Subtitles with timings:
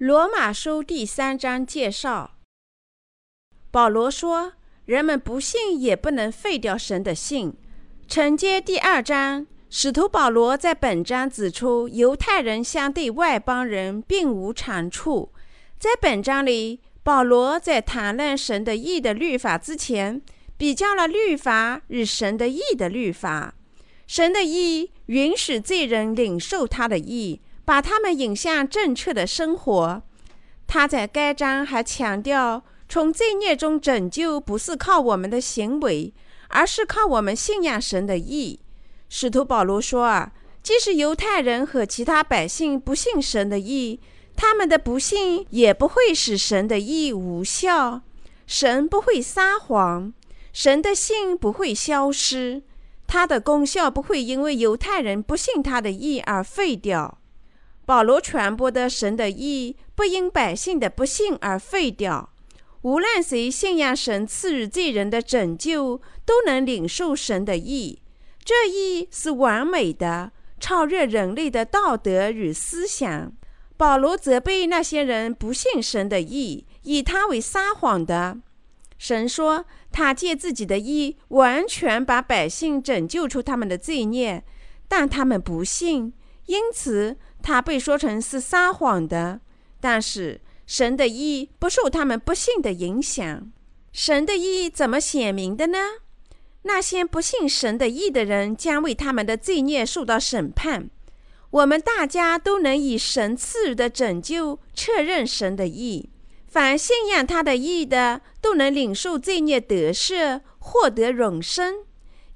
[0.00, 2.38] 罗马书第三章介绍。
[3.70, 4.54] 保罗说
[4.86, 7.52] ：“人们不信也不能废掉神的信。”
[8.08, 15.32] 承接第二章，使徒保罗在本章指出，犹太人相对外邦人并无长处。
[15.78, 20.22] 在本章里，保罗在谈论神的义的律法之前，
[20.56, 23.54] 比较了律法与神的义的律法。
[24.06, 30.02] 神的义允许罪人领受他的义，把他们引向正确的生活。
[30.66, 36.12] 他在该章还强调，从罪孽中拯救不是靠我们的行为。
[36.48, 38.58] 而是靠我们信仰神的意。
[39.08, 40.32] 使徒保罗说：“啊，
[40.64, 44.00] 即使犹太人和其他百姓不信神的意，
[44.34, 48.02] 他们的不信也不会使神的意无效。
[48.48, 50.12] 神不会撒谎，
[50.52, 52.62] 神的信不会消失，
[53.06, 57.18] 他的功效不会因为犹太人不信他的意而废掉。
[57.90, 62.30] 保罗传播的神的义不因百姓的不信而废掉。”
[62.82, 68.00] 无论谁信仰神赐予罪人的拯救，都能领受神的义。
[68.44, 73.32] 这意是完美的，超越人类的道德与思想。
[73.76, 78.38] 保罗责备那些人不信神的义，以他为撒谎的。
[78.98, 84.44] 神说，他借自己的意完全把百姓拯救出他们的罪孽，
[84.86, 86.12] 但他们不信，
[86.46, 89.40] 因此他被说成是撒谎的。
[89.80, 93.50] 但是，神的义不受他们不信的影响。
[93.92, 95.78] 神的义怎么显明的呢？
[96.62, 100.90] 那些不信神的义的人将为他们的罪孽受到审判。
[101.50, 106.10] 我们大家都能以神赐予的拯救确认神的义。
[106.46, 111.84] 凡信仰他的义的，都能领受罪孽得赦，获得永生。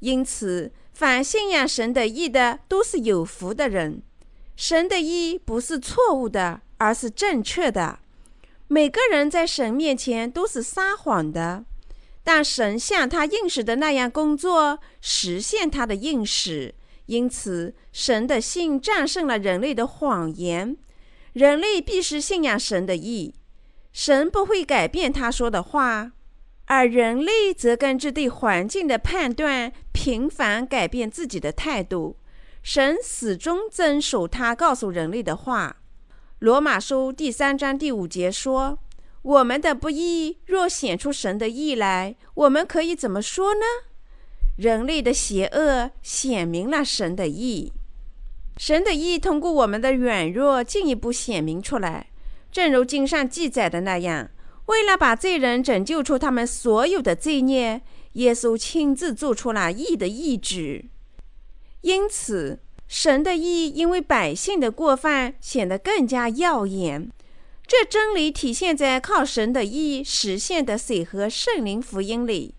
[0.00, 4.03] 因此，凡信仰神的义的，都是有福的人。
[4.57, 7.99] 神的意不是错误的，而是正确的。
[8.69, 11.65] 每个人在神面前都是撒谎的，
[12.23, 16.75] 但神像他应许的那样工作，实现他的应许。
[17.07, 20.77] 因此，神的信战胜了人类的谎言。
[21.35, 23.35] 人类必须信仰神的意，
[23.93, 26.13] 神不会改变他说的话，
[26.67, 32.17] 而人类则根据对环境的判断，频繁改变自己的态度。
[32.65, 35.83] 神始终遵守他告诉人类的话。
[36.39, 38.79] 罗马书第三章第五节说
[39.21, 43.61] ：“我们的不义若显出神的义来，我们可以怎么说呢？
[44.57, 47.71] 人类的邪恶显明了神的义。
[48.57, 52.07] 神的义通过我们的软弱进一步显明出来。
[52.51, 54.31] 正如经上记载的那样，
[54.67, 57.83] 为了把罪人拯救出他们所有的罪孽，
[58.15, 60.89] 耶稣亲自做出了义的义举。
[61.84, 67.11] 因此。”神的义因为百姓的过犯显得更加耀眼。
[67.67, 72.55] 这真理体现在靠神的义实现的水和圣灵福音里。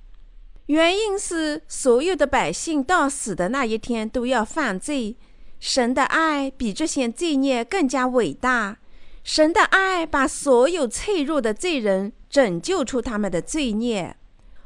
[0.65, 5.15] 原因是所有的百姓到死的那一天都要犯罪。
[5.59, 8.79] 神的爱比这些罪孽更加伟大。
[9.23, 14.17] 神的爱把所有脆弱的罪人拯救出他们的罪孽。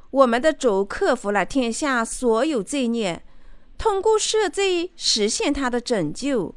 [0.10, 3.22] 我们的主克服了天下所有罪孽。
[3.80, 6.54] 通过赦罪实现他的拯救，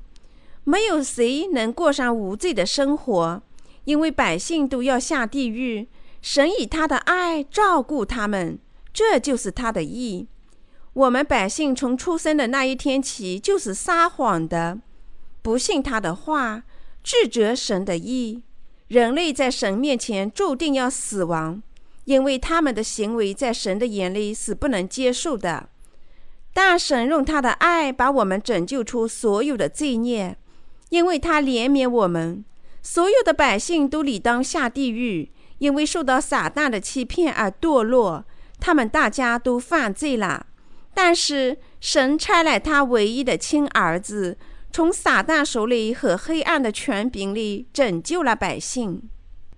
[0.65, 3.43] 没有谁能过上无罪的生活，
[3.85, 5.89] 因为百姓都要下地狱。
[6.21, 8.59] 神以他的爱照顾他们，
[8.93, 10.27] 这就是他的意。
[10.93, 14.79] 我们百姓从出生的那一天起就是撒谎的，
[15.43, 16.65] 不信他的话，
[17.05, 18.43] 拒绝神的意。
[18.89, 21.63] 人类在神面前注定要死亡，
[22.05, 25.69] 因为他们的行为在神的眼里是不能接受的。
[26.55, 30.37] 但神用他的爱把我们拯救出所有的罪孽，
[30.91, 32.45] 因为他怜悯我们。
[32.83, 38.25] 所有的百姓都理当下地狱，因为受到撒旦的欺骗而堕落。
[38.61, 40.47] 他们大家都犯罪了。
[40.93, 44.37] 但是神差来他唯一的亲儿子，
[44.71, 49.09] 从撒旦手里和黑暗的权柄里拯救了百姓。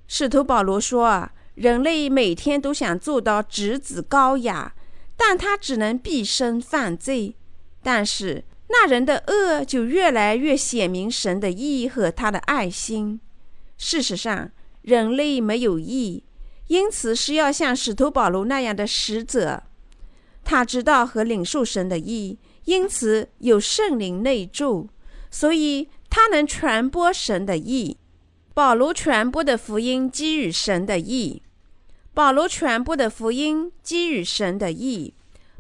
[0.07, 4.75] 使徒保罗说：“人类每天都想做到质子高雅。”
[5.17, 7.37] 但他只能毕生犯罪，
[7.83, 13.21] 但是那人的恶就越来越显明神的义和他的爱心。
[13.77, 14.51] 事实上，
[14.83, 16.25] 人类没有义，
[16.69, 19.63] 因此是要像使徒保罗那样的使者。
[20.43, 24.89] 他知道和领受神的义，因此有圣灵内住，
[25.31, 27.97] 所以他能传播神的义。
[28.53, 31.43] 保罗传播的福音基于神的义。
[32.15, 35.13] 保罗传播的福音基于神的义。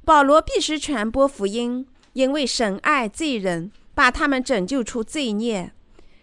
[0.04, 5.72] 保罗必须传播福音，因为神爱罪人，把他们拯救出罪孽。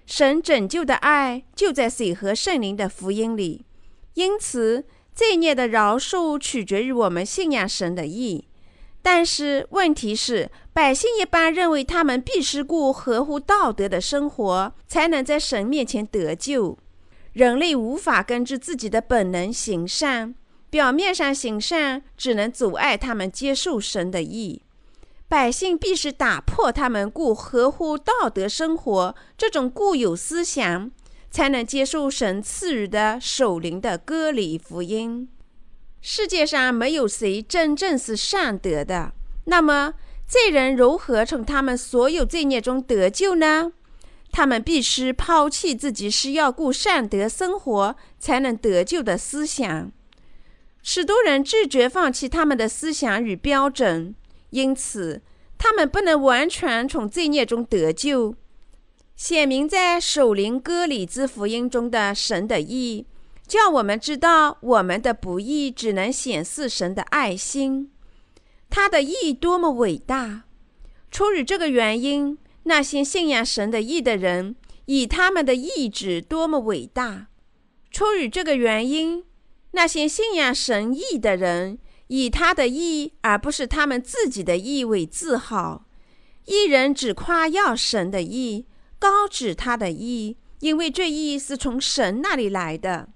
[0.05, 3.65] 神拯救的爱就在水和圣灵的福音里，
[4.13, 8.47] 因此罪孽的饶恕取决于我们信仰神的义。
[9.01, 16.77] 但是问题是，百姓一般认为他们必须过合乎道德的生活，才能在神面前得救。
[17.33, 20.35] 人类无法根据自己的本能行善，
[20.69, 24.63] 表面上行善只能阻碍他们接受神的意。
[25.29, 30.91] 百姓必须打破他们过合乎道德生活这种固有思想，
[31.29, 35.29] 才能接受神赐予的守灵的割礼福音。
[36.01, 39.13] 世界上没有谁真正是善德的。
[39.45, 39.93] 那么，
[40.27, 43.71] 罪人如何从他们所有罪孽中得救呢？
[44.31, 49.91] 他们必须抛弃自己是要过善德生活才能得救的思想。
[50.81, 54.15] 许多人拒绝放弃他们的思想与标准，
[54.51, 55.21] 因此
[55.57, 58.35] 他们不能完全从罪孽中得救。
[59.15, 63.05] 显明在属灵歌礼之福音中的神的义。
[63.47, 67.91] 叫我们知道，我们的不义只能显示神的爱心，
[68.69, 70.43] 他的义多么伟大！
[71.11, 74.55] 出于这个原因，那些信仰神的义的人，
[74.85, 77.27] 以他们的意志多么伟大！
[77.89, 79.23] 出于这个原因，
[79.71, 85.85] 那些信仰神义的人，以他的义而不是他们自己的义为自豪。
[86.45, 88.65] 义人只夸耀神的义，
[88.97, 93.09] 高举他的义，因为这义是从神那里来的。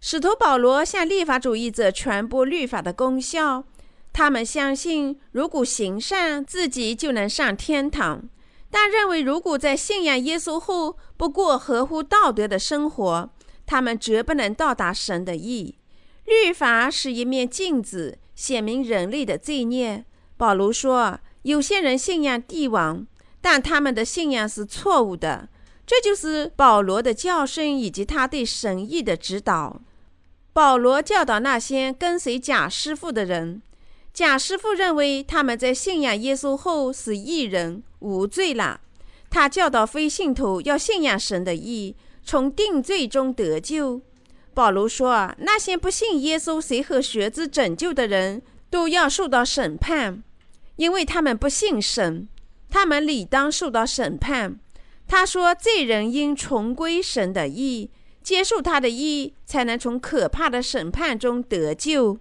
[0.00, 3.64] 使徒保罗向立法主义者传播律法的功效，
[4.12, 8.28] 他们相信如果行善，自己就能上天堂；
[8.70, 13.30] 但认为如果在信仰耶稣后不过合乎道德的生活，
[13.64, 15.76] 他们绝不能到达神的意。
[16.24, 20.04] 律法是一面镜子，显明人类的罪孽。
[20.36, 23.06] 保罗说，有些人信仰帝王，
[23.40, 25.48] 但他们的信仰是错误的。
[25.86, 29.80] 这就是保罗的教训以及他对神意的指导。
[30.52, 33.62] 保罗教导那些跟随假师傅的人，
[34.16, 38.80] 贾师傅认为他们在信仰耶稣后是义人无罪了。
[39.28, 44.00] 他教导非信徒要信仰神的义，从定罪中得救。
[44.54, 48.40] 保罗说，那些不信耶稣、随和学子拯救的人
[48.70, 50.22] 都要受到审判，
[50.76, 52.26] 因为他们不信神，
[52.70, 54.58] 他们理当受到审判。
[55.06, 57.90] 他说：“罪人应重归神的义，
[58.22, 62.18] 接受他的义，才能从可怕的审判中得救。”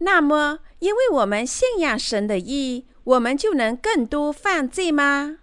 [0.00, 5.38] 那么，因为我们信仰神的义，我们就能更多犯罪吗？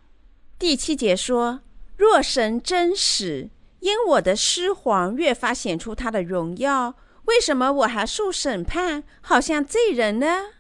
[0.58, 1.62] 第七节说
[1.98, 3.50] ：“若神真实，
[3.80, 6.96] 因我的失谎越发显出他的荣耀，
[7.26, 10.52] 为什么我还受审判，好像罪人呢？”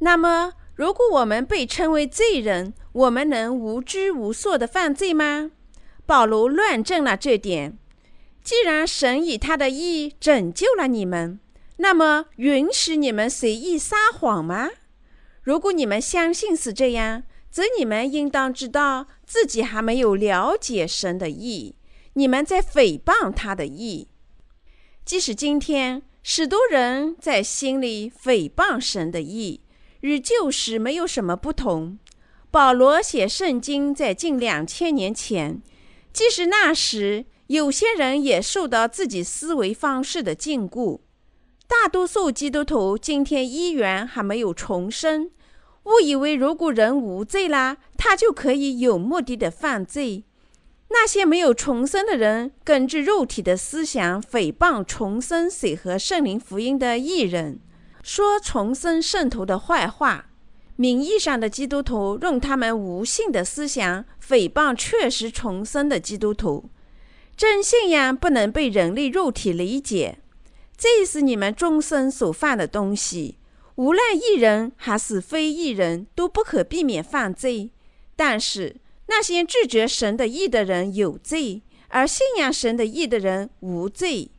[0.00, 5.50] 那么，如果我们被称为罪人，我们能无拘无束地犯罪吗？
[6.06, 7.78] 保罗论证了这点。
[8.42, 11.38] 既然神以他的义拯救了你们，
[11.82, 14.70] 那么允许你们随意撒谎吗？
[15.42, 21.74] 如果你们相信是这样，则你们应当知道自己还没有了解神的意，
[22.12, 24.06] 你们在诽谤他的意。
[25.04, 29.62] 即使今天许多人在心里诽谤神的意。
[30.02, 31.98] 与旧时没有什么不同。
[32.50, 35.60] 保罗写圣经在近两千年前，
[36.12, 41.00] 即使那时有些人也受到自己思维方式的禁锢。
[41.66, 45.30] 大多数基督徒今天依然还没有重生，
[45.84, 50.24] 误以为如果人无罪啦，他就可以有目的的犯罪。
[50.90, 57.58] 那些没有重生的人，根据肉体的思想诽谤重生水和圣灵福音的艺人。
[58.02, 60.26] 说重生圣徒的坏话，
[60.76, 66.68] 名义上的基督徒用他们无信的思想诽谤确实重生的基督徒。
[67.34, 70.18] 真信仰不能被人类肉体理解，
[70.82, 73.38] 这是你们终生所犯的东西。
[73.76, 77.70] 无论义人还是非义人，都不可避免犯罪。
[78.16, 78.74] 但是
[79.06, 84.32] 那些拒绝神的义的人有罪，而信仰神的义的人无罪。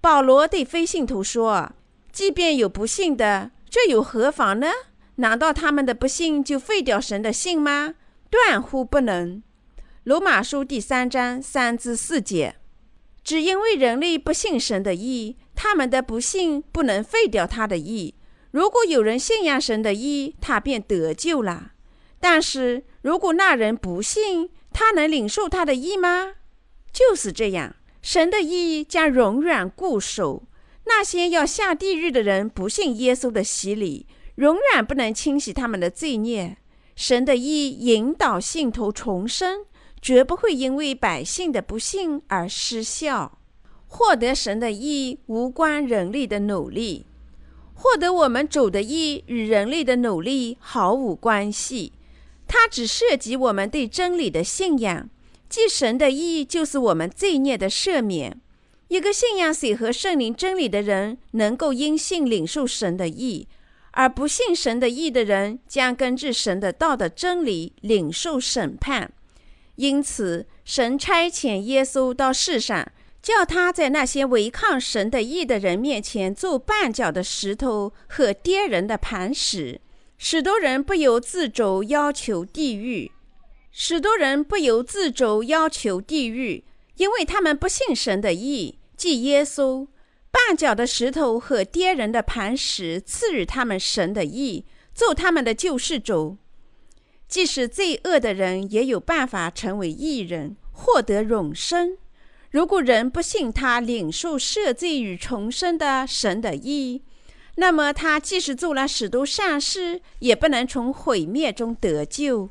[0.00, 1.72] 保罗对非信徒说。
[2.10, 4.68] 即便有不信的，这又何妨呢？
[5.16, 7.96] 难道他们的不信就废掉神的信吗？
[8.30, 9.42] 断乎不能。
[10.04, 12.56] 罗马书第三章三至四节，
[13.22, 18.14] 只因为人类不信神的意，他们的不信不能废掉他的义。
[18.50, 21.72] 如果有人信仰神的义，他便得救了。
[22.20, 26.34] 但是如果那人不信，他能领受他的义吗？
[26.92, 30.44] 就是这样，神的义将永远固守。
[30.86, 34.06] 那些要下地狱的人不信耶稣的洗礼，
[34.36, 36.56] 永远不能清洗他们的罪孽。
[36.94, 39.66] 神的义引导信徒重生，
[40.00, 43.38] 绝不会因为百姓的不信而失效。
[43.96, 47.06] 获得神的义无关人力的努力，
[47.74, 51.92] 获得我们主的义与人力的努力毫无关系。
[52.48, 55.08] 它只涉及我们对真理的信仰，
[55.48, 58.40] 即神的义就是我们罪孽的赦免。
[58.88, 63.46] 一个信仰水和圣灵真理的人，能够因信领受神的义；
[63.92, 69.12] 而不信神的义的人，将根据神的道的真理领受审判。
[69.76, 72.90] 因此，神差遣耶稣到世上。
[73.24, 79.80] 叫他在那些违抗神的意的人面前做绊脚的石头和跌人的磐石，
[80.18, 83.10] 许多人不由自主要求地狱，
[83.70, 86.64] 许多人不由自主要求地狱，
[86.96, 89.88] 因为他们不信神的意，即耶稣。
[90.30, 96.36] 绊脚的石头和跌人的磐石赐予他们神的意，做他们的救世主。
[97.26, 101.96] 即使罪恶的人也有办法成为义人，获得永生。
[102.54, 107.02] 如果人不信他领受赦罪与重生的神的意，
[107.56, 112.48] 那么他即使做了许多善事，也不能从毁灭中得救，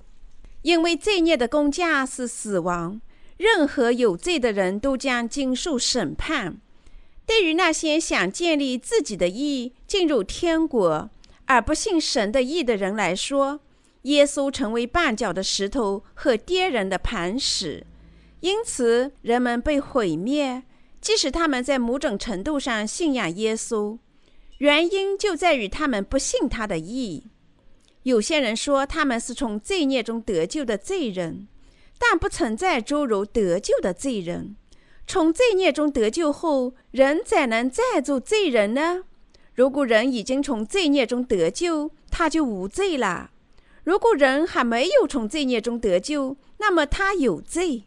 [0.63, 2.99] 因为罪孽的工价是死亡。
[3.37, 6.59] 任何有罪的人都将经受审判。
[7.25, 11.09] 对于那些想建立自己的意进入天国
[11.45, 13.61] 而不信神的意的人来说，
[14.01, 17.85] 耶稣成为绊脚的石头和跌人的磐石。
[18.43, 20.63] 因此，人们被毁灭，
[20.99, 23.97] 即使他们在某种程度上信仰耶稣，
[24.57, 27.27] 原因就在于他们不信他的意。
[28.01, 31.47] 有些人说他们是从罪孽中得救的罪人，
[31.97, 34.57] 但不存在诸如得救的罪人。
[35.07, 39.05] 从罪孽中得救后，人怎能再做罪人呢？
[39.53, 43.29] 如果人已经从罪孽中得救，他就无罪了；
[43.85, 47.85] 如果人还没有从罪孽中得救，那么他有罪。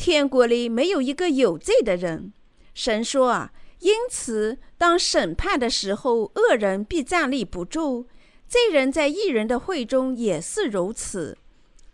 [0.00, 2.32] 天国里没有一个有罪的人，
[2.72, 8.06] 神说啊，因此当审判的时候，恶人必站立不住，
[8.48, 11.36] 罪人在异人的会中也是如此。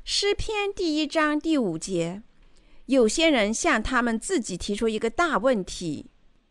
[0.04, 2.22] 诗篇第一章第五节，
[2.84, 6.06] 有些人向他们自己提出一个大问题：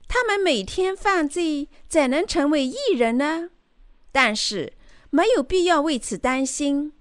[0.09, 3.51] 他们每天犯罪，怎能成为异人呢？
[4.11, 4.73] 但是
[5.09, 6.91] 没有必要为此担心，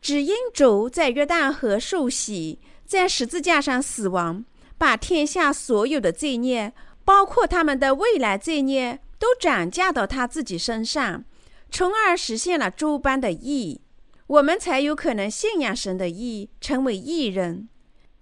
[0.00, 2.58] 只因主在约旦河受洗。
[2.92, 4.44] 在十字架上死亡，
[4.76, 6.74] 把天下所有的罪孽，
[7.06, 11.24] 包括他们的未来罪孽，都转嫁到他自己身上，
[11.70, 13.80] 从而实现了诸般的义，
[14.26, 17.66] 我们才有可能信仰神的义，成为义人。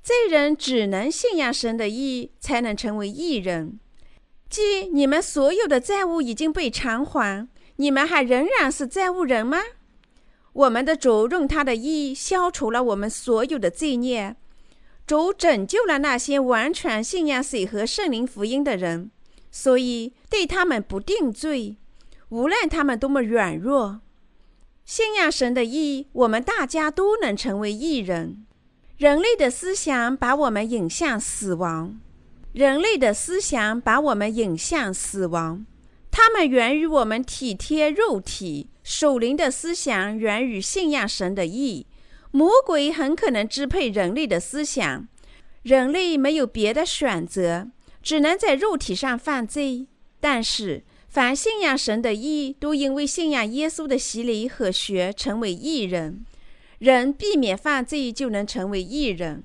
[0.05, 3.81] 罪人只能信仰神的义，才能成为义人。
[4.49, 9.59] 即你们所有的债务已经被偿还，你们还仍然是债务人吗？
[10.53, 14.37] 我们的主用他的义消除了我们所有的罪孽。
[15.11, 19.11] 主拯救了那些完全信仰水和圣灵福音的人，
[19.50, 21.79] 所以对他们不定罪，
[22.29, 24.02] 无论他们多么软弱。
[24.85, 28.47] 信仰神的义，我们大家都能成为义人。
[28.99, 31.99] 人类的思想把我们引向死亡，
[32.52, 35.67] 人类的思想把我们引向死亡。
[36.12, 41.88] 他们源于我们体贴肉体，属灵的思想源于信仰神的义。
[42.33, 45.09] 魔鬼很可能支配人类的思想，
[45.63, 47.71] 人类没有别的选择，
[48.03, 49.89] 只能在肉体上犯罪。
[50.21, 56.25] 但是，凡信仰神的义，都因为信仰耶稣的洗礼和学，成为义人。
[56.79, 59.45] 人避免犯罪，就能成为义人。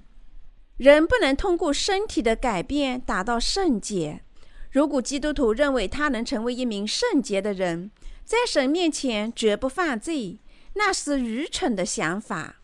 [0.77, 4.21] 人不能通过身体的改变达到圣洁。
[4.71, 7.89] 如果基督徒认为他能成为一名圣洁的人，
[8.23, 10.39] 在神面前绝不犯罪，
[10.73, 12.57] 那是愚蠢的想法。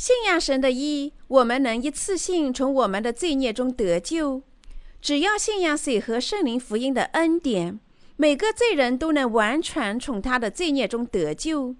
[0.00, 4.42] 信仰神的义，我们能一次性从我们的罪孽中得救。
[5.02, 7.78] 只要信仰水和圣灵福音的恩典，
[8.16, 11.76] 每个罪人都能完全从他的罪孽中得救。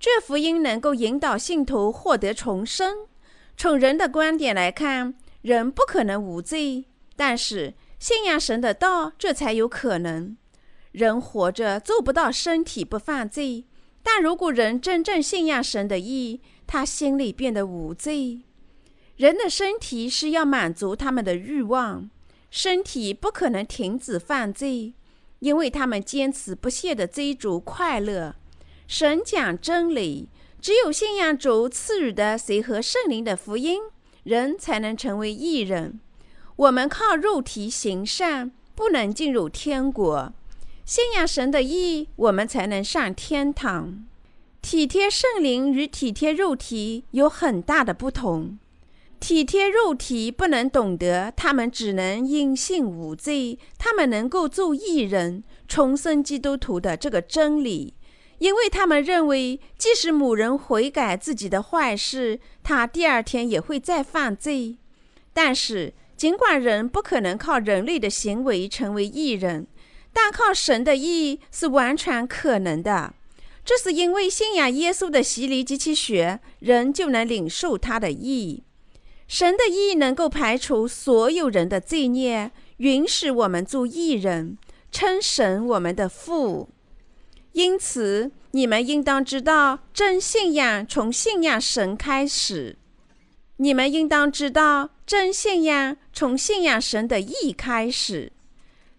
[0.00, 3.06] 这福音能够引导信徒获得重生。
[3.56, 10.36] 从人的观点来看，人不可能无罪，但是信仰神的道，这才有可能。
[10.90, 13.64] 人活着做不到身体不犯罪，
[14.02, 18.42] 但如果人真正信仰神的义，他心里变得无罪。
[19.16, 22.10] 人的身体是要满足他们的欲望，
[22.50, 24.94] 身体不可能停止犯罪，
[25.38, 28.34] 因为他们坚持不懈地追逐快乐。
[28.86, 30.28] 神讲真理，
[30.60, 33.80] 只有信仰主赐予的水和圣灵的福音，
[34.24, 36.00] 人才能成为义人。
[36.56, 40.32] 我们靠肉体行善，不能进入天国。
[40.84, 44.04] 信仰神的义，我们才能上天堂。
[44.64, 48.58] 体贴圣灵与体贴肉体有很大的不同。
[49.20, 57.92] 体贴肉体不能懂得，他们只能因信无罪，他们能够做义人、重生基督徒的这个真理，
[58.38, 64.78] 因为他们认为，即使某人悔改自己的坏事，他第二天也会再犯罪。
[65.34, 69.66] 但是，尽管人不可能靠人类的行为成为艺人，
[70.14, 73.12] 但靠神的义是完全可能的。
[73.64, 78.62] 这是因为信仰耶稣的洗礼及其血，人就能领受他的义。
[79.26, 84.58] 神的义能够排除所有人的罪孽，允许我们做义人，
[84.92, 86.68] 称神我们的父。
[87.52, 92.76] 因此，你们应当知道，真信仰从信仰神开始。
[93.56, 98.30] 你们应当知道，真信仰从信仰神的义开始。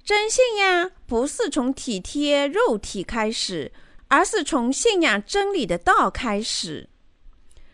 [0.04, 3.72] 真信仰不是从体贴肉体开始。
[4.08, 6.90] 而是从信仰真理的道开始，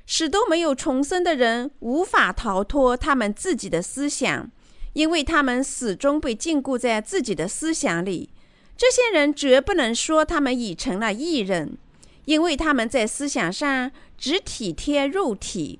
[0.06, 4.50] 使都没有重生的人无法逃脱他们自己的思想，
[4.94, 8.30] 因为他们始终被禁锢在自己的思想里。
[8.78, 11.78] 这些人绝不能说他们已成了义人，
[12.26, 15.80] 因为他们在思想上只体贴肉体。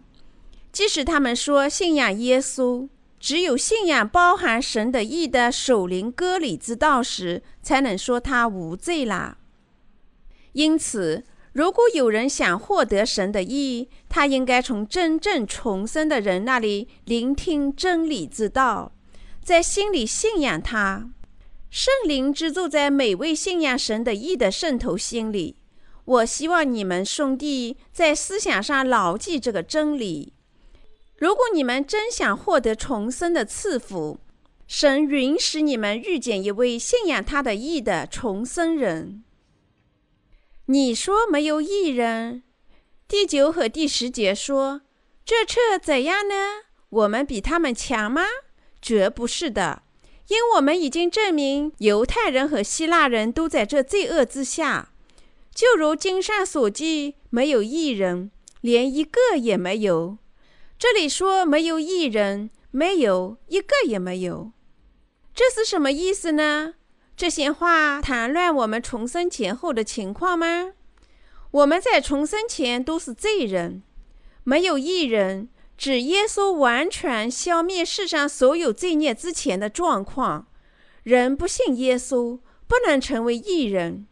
[0.72, 2.88] 即使他们说信仰耶稣，
[3.20, 9.38] 只有信仰包含神的义的守灵割礼之道时，才能说他无罪啦。
[10.54, 18.92] 因此，如果有人想获得神的意，他应该从真正重生的人那里聆听真理之道，
[19.44, 21.10] 在心里信仰他。
[21.70, 25.56] 圣灵居住在每位信仰神的意的圣徒心里。
[26.04, 30.34] 我希望你们兄弟在思想上牢记这个真理。
[31.18, 34.20] 如果你们真想获得重生的赐福，
[34.68, 39.24] 神允许你们遇见一位信仰他的意的重生人。
[40.68, 42.44] 你说没有义人？
[43.08, 44.82] 第九和第十节说，
[45.26, 46.36] 这册怎样呢？
[46.90, 48.24] 我们比他们强吗？
[48.82, 49.84] 绝不是的，
[50.28, 54.94] 因我们已经证明，犹太人和希腊人都在这罪恶之下。
[55.54, 60.18] 就如经上所记，没有义人，连一个也没有。
[60.78, 64.52] 这里说没有义人，没有一个也没有，
[65.34, 66.76] 这是什么意思呢？
[67.22, 70.74] 这些话谈论我们重生前后的情况吗？
[71.52, 73.84] 我们在重生前都是罪人，
[74.44, 80.48] 没有一人，指耶稣完全消灭世上所有罪孽之前的状况。
[81.04, 84.08] 人不信耶稣，不能成为艺人。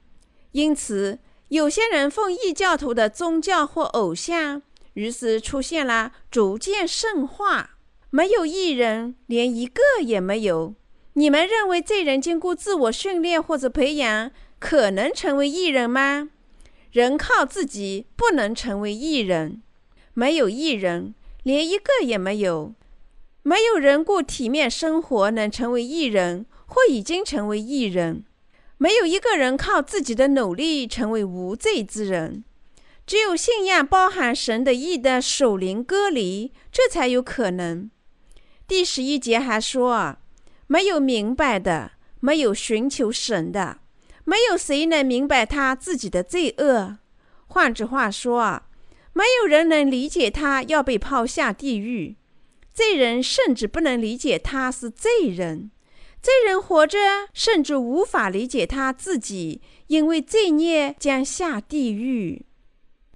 [0.51, 1.17] 因此，
[1.47, 4.61] 有些人奉异教徒的宗教或偶像，
[4.93, 7.71] 于是出现了逐渐圣化。
[8.11, 10.75] 没有义人，连一个也没有。
[11.19, 16.29] 你们认为罪人经过自我训练或者培养，可能成为义人吗？
[16.93, 19.61] 人靠自己不能成为义人，
[20.13, 22.73] 没有义人，连一个也没有。
[23.43, 28.23] 没有人过体面生活能成为义人，或已经成为义人。
[28.77, 32.45] 没有一个人靠自己的努力成为无罪之人。
[33.05, 37.91] 只有信仰包含神的义的守灵割离，这才有可能。
[38.65, 40.15] 第十一节还说。
[40.71, 43.79] 没有明白的，没有寻求神的，
[44.23, 46.99] 没有谁能明白他自己的罪恶。
[47.47, 48.61] 换句话说，
[49.13, 52.17] 没有人能理解他要被抛下地狱。
[52.71, 55.71] 罪人甚至不能理解他是罪人。
[56.21, 56.99] 罪人活着，
[57.33, 62.45] 甚至无法理解他自己，因为罪孽将下地狱。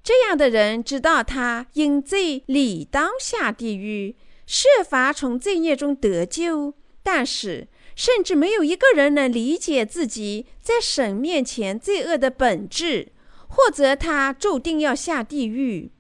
[0.01, 4.15] 这样的人知道他因罪理当下地狱，
[4.47, 6.73] 设法从罪孽中得救。
[7.03, 13.11] 但是，甚至没有一个人能理解自己在神面前罪恶的本质，
[13.47, 15.91] 或者他注定要下地狱。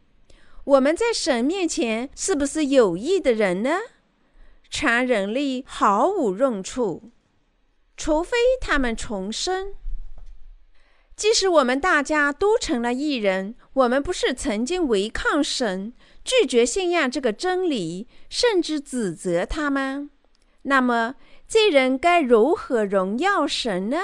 [0.63, 3.77] 我们在神面前是不是有义的人呢？
[4.69, 7.11] 全人类毫无用处，
[7.95, 9.73] 除非他们重生。
[11.15, 20.09] 即使我们大家都成了异人，我们不是曾经违抗神，拒绝信仰这个真理，甚至指责他吗？
[20.63, 21.15] 那么，
[21.47, 23.97] 罪人该如何荣耀神呢？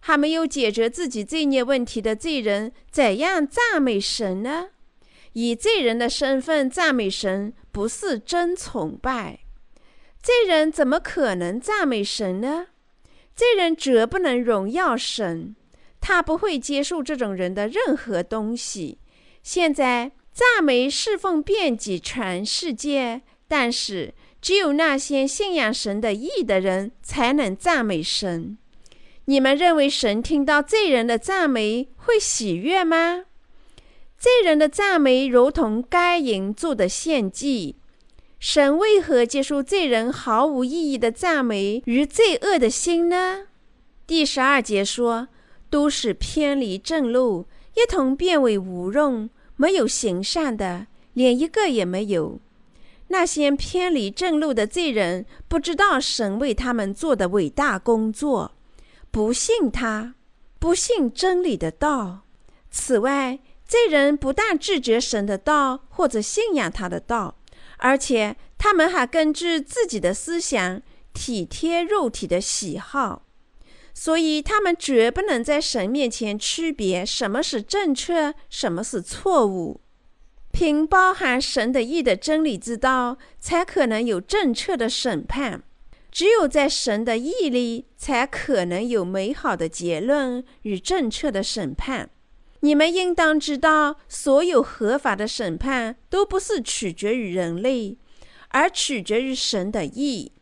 [0.00, 4.68] 还没有解决自己罪孽问题的罪人，怎样赞美神呢？
[5.34, 9.40] 以罪人的身份赞美神，不是真崇拜。
[10.22, 12.68] 罪人怎么可能赞美神呢？
[13.34, 15.54] 罪人绝不能荣耀神，
[16.00, 18.98] 他不会接受这种人的任何东西。
[19.42, 24.14] 现在，赞美侍奉遍及全世界，但是。
[24.40, 28.56] 只有那些信仰神的义的人才能赞美神。
[29.26, 33.24] 你们认为神听到罪人的赞美会喜悦吗？
[34.18, 37.76] 罪人的赞美如同该隐做的献祭，
[38.38, 43.46] 神为何接受罪人毫无意义的赞美与罪恶的心呢？
[44.06, 45.28] 第十二节说
[45.70, 52.40] ：“都是偏离正路，一同变为无用，没有行善的，连一个也没有。”
[53.12, 58.52] 那些偏离正路的罪人，不知道神为他们做的伟大工作，
[59.10, 60.14] 不信他，
[60.60, 62.20] 不信真理的道。
[62.70, 67.36] 此外，罪人不但拒绝神的道，或者信仰他的道，
[67.78, 70.80] 而且他们还根据自己的思想，
[71.12, 73.22] 体贴肉体的喜好。
[73.92, 79.80] 所以，他们绝不能在神面前区别什么是正确，什么是错误。
[80.52, 85.62] 凭包含神的意的真理之道，才可能有正确的审判。
[86.10, 92.10] 只有在神的意里，才可能有美好的结论与正确的审判。
[92.60, 97.96] 你们应当知道，所有合法的审判都不是取决于人类，
[98.48, 100.32] 而取决于神的意。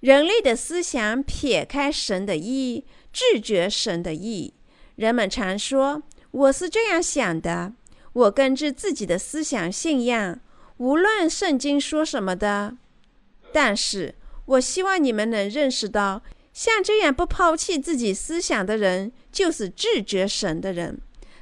[0.00, 2.84] 人类的思想撇开神的意。
[3.12, 4.52] 拒绝神的意，
[4.96, 6.02] 人们常说
[6.32, 7.72] ：“我是这样想的，
[8.16, 10.40] 我根据自己的思想信仰，
[10.78, 12.78] 无论圣经说什么的。”
[13.52, 14.14] 但是，
[14.46, 16.22] 我希望你们能认识到，
[16.54, 20.98] 像这样不抛弃自己思想的人，就是拒绝神的人，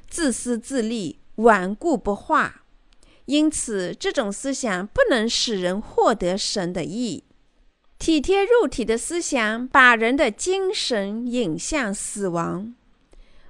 [0.08, 2.62] 自私自利、顽固不化。
[3.26, 7.22] 因此，这种思想不能使人获得神的意。
[8.00, 12.74] 体贴肉体的思想，把人的精神引向死亡。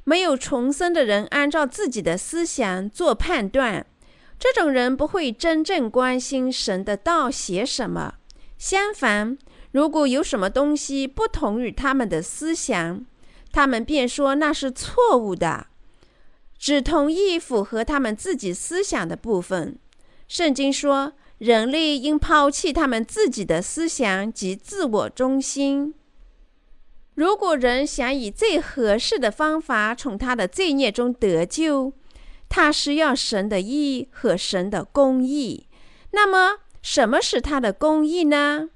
[0.05, 3.87] 没有重生的人，按照自己的思想做判断，
[4.39, 8.15] 这种人不会真正关心神的道写什么。
[8.59, 9.37] 相反，
[9.73, 13.05] 如果有什么东西不同于他们的思想，
[13.51, 15.67] 他们便说那是错误的，
[16.59, 19.79] 只同意符合他们自己思想的部分。
[20.29, 25.95] 圣经说，人类应抛弃他们自己的思想及自我中心。
[27.15, 31.93] 如果人想以最合适的方法从他的罪孽中得救，
[32.49, 35.69] 他需要神的义和神的公义。
[36.11, 38.71] 那么，什么是他的公义呢？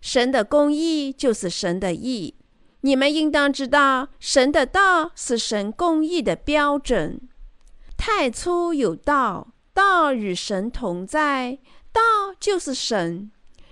[0.00, 2.34] 神的公义就是神的义。
[2.80, 7.20] 你们应当知道，神的道是神公义的标准。
[7.98, 11.58] 太初有道，道与神同在。
[11.92, 12.00] 道
[12.40, 13.30] 就是神。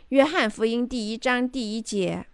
[0.09, 2.27] 约翰福音第一章第一节。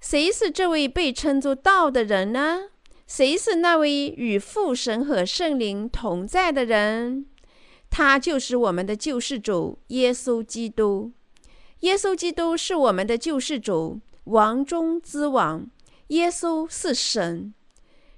[0.00, 2.70] 谁是这位被称作道的人呢？
[3.06, 7.26] 谁是那位与父神和圣灵同在的人？
[7.90, 11.12] 他就是我们的救世主耶稣基督。
[11.80, 15.68] 耶稣基督是我们的救世主，王中之王。
[16.08, 17.54] 耶稣是神。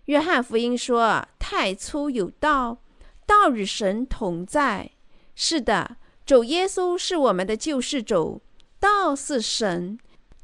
[0.06, 2.78] 约翰福音说：“太初有道，
[3.26, 4.90] 道与神同在。”
[5.34, 5.96] 是的。
[6.26, 8.40] 主耶稣是我们的救世主，
[8.78, 9.98] 道是神，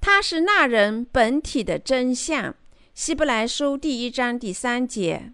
[0.08, 2.54] 他是那人本体的真相。
[2.94, 5.32] 希伯来书第一章第三节，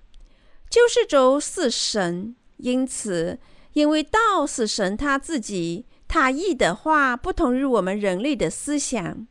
[0.70, 3.38] 救世主是神，因此，
[3.74, 9.26] 因为道是神他自己，他意的话不同于我们人类的思想。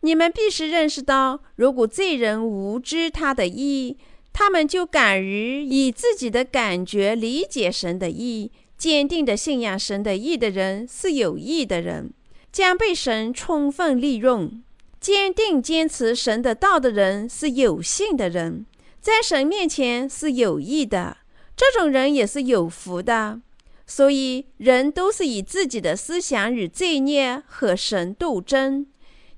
[0.00, 3.98] 你们必须认识到，如果罪人无知他的意，
[4.32, 8.50] 他们就敢于以自己的感觉理解神的意。
[8.78, 12.14] 坚定的信仰神的意的人是有意的人，
[12.50, 14.62] 将被神充分利用；
[15.00, 18.66] 坚定坚持神的道的人是有信的人，
[19.00, 21.16] 在神面前是有义的。
[21.56, 23.40] 这种人也是有福的。
[23.86, 28.86] 所以，人都是以自己的思想与罪孽和神斗争。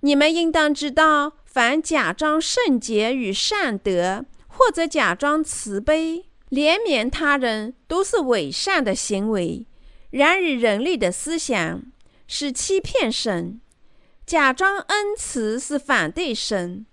[0.00, 6.26] 你们应当知道，凡假装圣洁与善德，或者假装慈悲。
[6.50, 9.64] 怜悯他人都是伪善的行为，
[10.10, 11.82] 然而人类的思想
[12.26, 13.58] 是欺骗神，
[14.24, 16.86] 假装恩慈是反对神，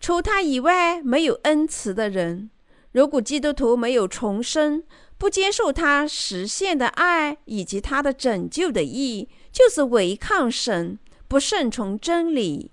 [0.00, 2.50] 除他以外没有恩慈的人。
[2.92, 4.82] 如果基督徒没有重生，
[5.18, 12.70] 不接受他实现的爱以及他的拯救的义，就是违抗神，不顺从真理。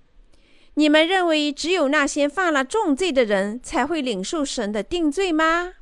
[0.76, 5.74] 你们认为只有那些犯了重罪的人才会领受神的定罪吗？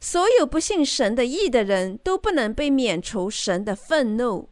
[0.00, 4.50] 所有不信神的义的人都不能被免除神的愤怒。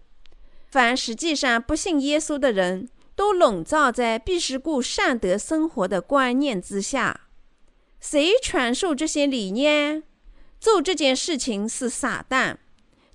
[0.71, 2.89] 凡实际上不信耶稣的人
[3.21, 7.29] 都笼罩在必须过善德生活的观念之下。
[8.01, 10.05] 谁传授这些理念？
[10.59, 12.57] 做这件事情是撒旦。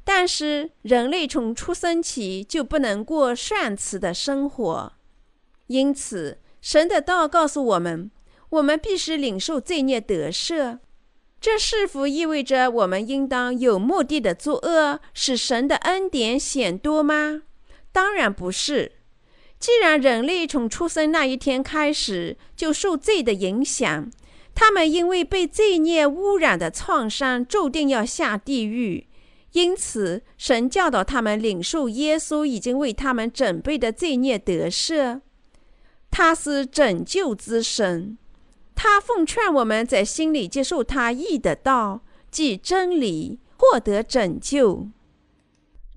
[0.03, 4.93] 但是人类从出生起就不能过善慈的生活，
[5.65, 8.11] 因此神的道告诉我们：
[8.49, 10.77] 我们必须领受罪孽得赦。
[11.41, 17.41] 这是否意味着我们应当有目的的作恶，使神的恩典显多吗？
[17.91, 18.94] 当然不是。
[19.65, 24.11] 既然人类从出生那一天开始就受罪的影响，
[24.53, 29.07] 他们因为被罪孽污染的创伤，注定要下地狱。
[29.53, 35.21] 因此，神教导他们领受耶稣已经为他们准备的罪孽得赦。
[36.11, 38.19] 他是拯救之神，
[38.75, 44.89] 他奉劝我们在心里接受他意的道，即真理，获得拯救。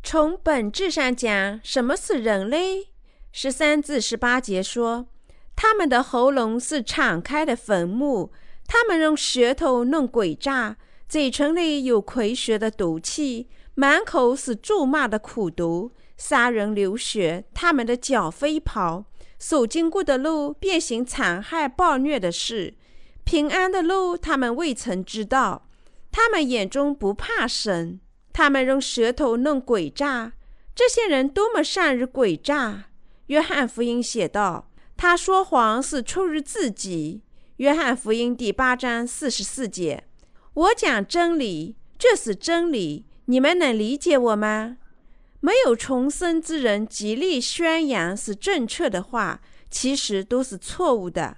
[0.02, 2.88] 从本质上讲，什么是人类？
[3.40, 5.06] 十三至十八节说，
[5.54, 8.32] 他们的喉咙是敞开的坟墓，
[8.66, 10.76] 他们用舌头弄诡诈，
[11.08, 13.46] 嘴唇里有葵穴的毒气，
[13.76, 17.44] 满口是咒骂的苦毒，杀人流血。
[17.54, 19.04] 他们的脚飞跑，
[19.38, 22.74] 所经过的路遍行残害暴虐的事，
[23.22, 25.68] 平安的路他们未曾知道。
[26.10, 28.00] 他们眼中不怕神，
[28.32, 30.32] 他们用舌头弄诡诈。
[30.74, 32.86] 这些人多么善于诡诈！
[33.28, 37.22] 约翰福音写道：“他说谎是出于自己。”
[37.58, 40.04] 约翰福音第八章四十四节
[40.54, 44.78] ：“我讲真理，这是真理，你们能理解我吗？”
[45.40, 51.36] 没有重生之人极力宣扬是正确的话，其实都是错误的。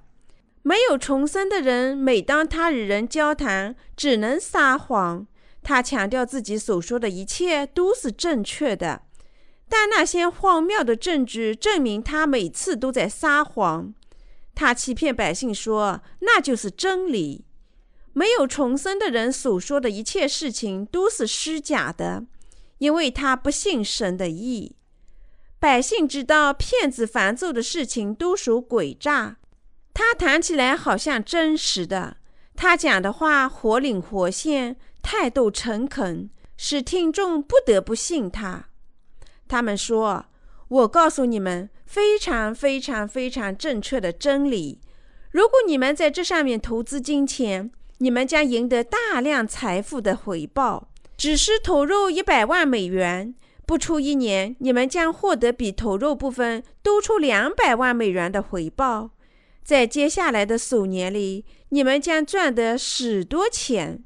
[0.62, 5.26] 没有重生的人，每当他与人交谈，只能撒谎。
[5.62, 9.02] 他强调自己所说的一切都是正确的。
[9.70, 13.94] 但那些荒谬的证据证明他每次都在撒谎。
[14.54, 17.46] 他欺骗百姓说那就是真理。
[18.12, 22.26] 没有重生的人所说的一切事情都是虚假的，
[22.78, 24.74] 因为他不信神的意。
[25.60, 29.36] 百姓知道骗子烦咒的事情都属诡诈，
[29.94, 32.16] 他谈起来好像真实的。
[32.56, 38.69] 他讲的话活灵活现，态度诚恳，使听众不得不信他。
[39.50, 40.26] 他们说
[40.68, 44.80] ：“我告诉你们非常非常非常正确的真理。
[45.32, 50.88] 如果你们在这上面投资金钱，你们将赢得大量财富的回报。
[51.16, 53.34] 只是投入一百万美元，
[53.66, 59.10] 不出一年，你们将获得比投入部分多出两百万美元的回报。
[59.64, 64.04] 在接下来的数年里，你们将赚得许多钱。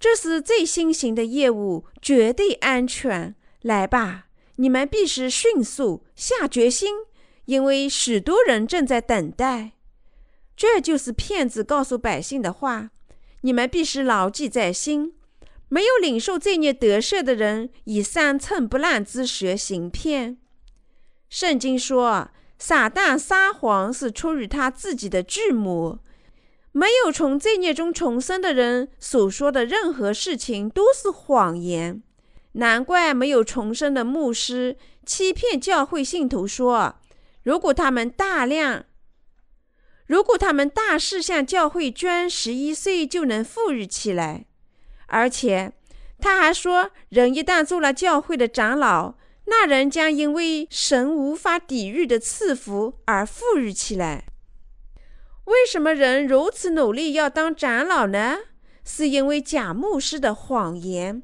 [0.00, 3.36] 这是最新型的业务，绝对安全。
[3.62, 4.26] 来吧。”
[4.60, 6.94] 你们必须迅速下决心，
[7.46, 9.72] 因为许多人正在等待。
[10.54, 12.90] 这就是骗子告诉百姓的话。
[13.40, 15.14] 你们必须牢记在心。
[15.70, 20.36] 没有领受罪孽得赦的人，以三寸不烂之舌行骗。
[21.30, 26.00] 圣经说，撒旦撒谎是出于他自己的计谋。
[26.72, 32.02] 没有从罪孽中重生的人所说的任何事情都是谎言。
[32.52, 36.96] 难怪没有重生的牧师欺骗教会信徒说，
[37.42, 38.84] 如果他们大量，
[40.06, 44.46] 如果他们大肆向教会捐十一岁，就能富裕起来。
[45.06, 45.72] 而且
[46.18, 49.14] 他还说，人一旦做了教会的长老，
[49.46, 54.24] 那人将因为神无法抵御的赐福而富裕起来。
[55.44, 58.36] 为什么人如此努力要当长老呢？
[58.84, 61.22] 是因为假牧师的谎言。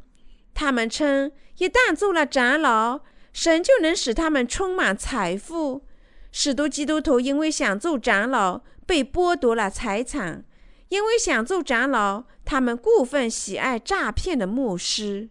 [0.57, 5.83] 他们称，一旦做了长老，神就能使他们充满财富。
[6.33, 10.45] 许多基督徒因为想做长老，被剥夺了财产；
[10.89, 15.29] 因为想做长老，他们过分喜爱诈骗的牧师。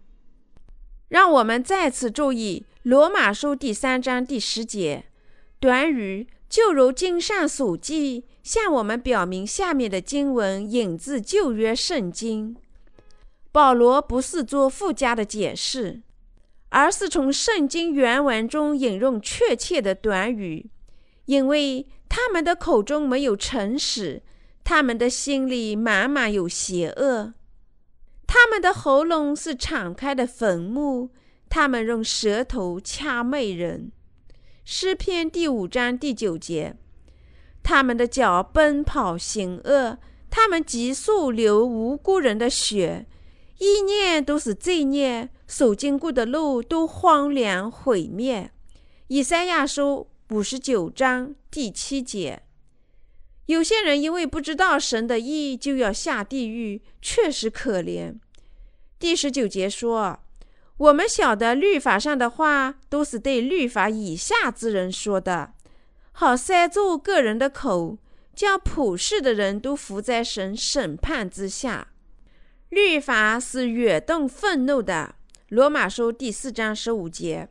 [1.07, 5.05] 让我们再次注意《罗马书》第三章第十节，
[5.59, 12.55] 短语就如经上所记，向我们表明下面的经文引自旧约圣经。
[13.55, 16.01] 保罗不是做附加的解释，
[16.71, 20.69] 而是从圣经原文中引用确切的短语，
[21.23, 24.21] 因为他们的口中没有诚实，
[24.65, 27.33] 他们的心里满满有邪恶，
[28.27, 31.11] 他们的喉咙是敞开的坟墓，
[31.47, 33.89] 他们用舌头掐媚人。
[34.65, 36.75] 诗篇第五章第九节，
[37.63, 39.97] 他们的脚奔跑行恶，
[40.29, 43.05] 他们急速流无辜人的血。
[43.57, 48.51] 意念都是罪孽，所经过的路都荒凉毁灭。
[49.07, 52.41] 以赛亚书五十九章第七节。
[53.45, 58.15] 有些人因为不知道神的意，就要下地狱，确实可怜。
[58.97, 60.19] 第十九节说
[60.77, 65.53] ：“我们晓得律法上的话，都是对律法以下之人说的，
[66.11, 67.99] 好塞住个人的口，
[68.35, 71.89] 将普世的人都伏在神审判之下。”
[72.69, 75.15] 律法是跃动愤怒的，
[75.49, 77.47] 《罗马书》第四章十五节。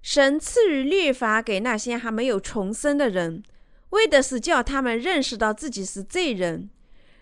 [0.00, 3.42] 神赐予律法给那些还没有重生的人，
[3.90, 6.70] 为的是叫他们认识到自己是罪人。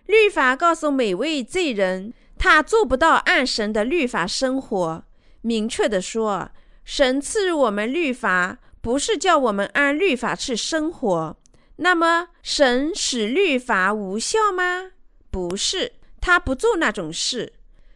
[0.07, 5.05] 律法告诉每位罪人，他做不到按神的律法生活。
[5.40, 6.51] 明确地说，
[6.85, 11.37] 神赐予我们律法，不是叫我们按律法去生活。
[11.77, 14.92] 那么，神使律法无效吗？
[15.31, 15.94] 不是，
[16.25, 17.53] 他不做那种事。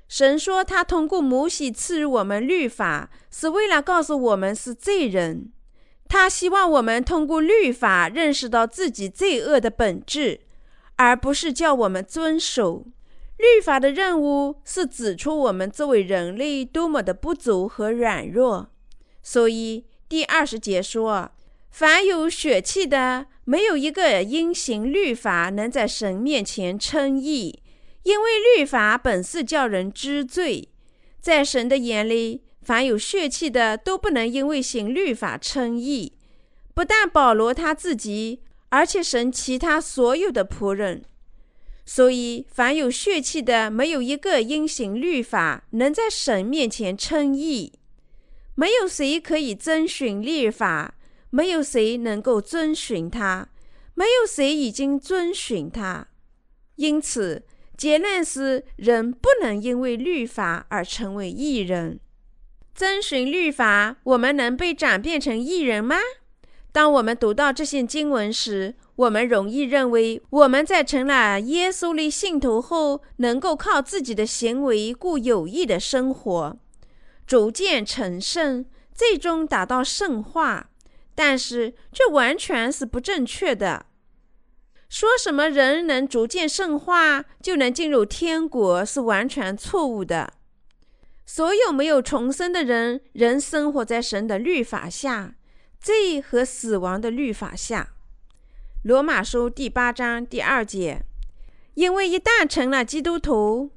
[0.07, 5.51] 神说，他通过摩西赐予我们律法，是为了告诉我们是罪人。
[6.07, 10.41] 他希望我们通过律法认识到自己罪恶的本质，
[10.97, 12.85] 而不是叫我们遵守。
[13.39, 18.69] 律法的任务是指出我们作为人类多么的不足和软弱。
[19.23, 21.31] 所以第二十节说
[21.73, 27.63] ：“凡有血气的，没有一个因行律法能在神面前称义。”
[28.09, 30.71] 因为律法本是叫人知罪，
[31.21, 36.15] 在神的眼里，凡有血气的都不能因为行律法称义。
[36.73, 38.41] 不但保罗他自己，
[38.71, 41.05] 而且神其他所有的仆人。
[41.85, 47.75] 所以，凡有血气的，没有一个因行律法能在神面前称义。
[48.55, 50.95] 没有谁可以遵循律法，
[51.29, 53.51] 没有谁能够遵循它，
[53.93, 56.09] 没有谁已经遵循它。
[56.77, 57.45] 因此。
[57.79, 62.01] 结论是，人不能因为律法而成为义人。
[62.75, 65.97] 遵循律法，我们能被转变成义人吗？
[66.73, 76.59] 当我们读到这些经文时，我们容易认为我们在成了耶稣的信徒后，能够靠自己的行为过有益的生活，
[77.29, 80.71] 逐渐成圣，最终达到圣化。
[81.15, 83.87] 但是，这完全是不正确的。
[84.89, 90.33] 说什么人能逐渐圣化就能进入天国是完全错误的。
[91.27, 95.35] 所有没有重生的人仍生活在神的律法下，
[95.79, 97.91] 罪和死亡的律法下。
[98.83, 101.03] 罗马书第八章第二节，
[101.75, 103.71] 因为一旦成了基督徒，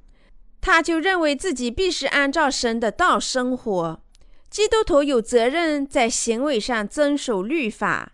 [0.62, 4.02] 他就认为自己必须按照神的道生活。
[4.50, 8.14] 基督徒有责任在行为上遵守律法。